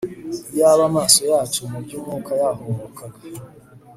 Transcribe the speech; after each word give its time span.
Iyaba 0.53 0.83
amaso 0.89 1.19
yacu 1.31 1.59
mu 1.71 1.77
byumwuka 1.85 2.31
yahumukaga 2.41 3.19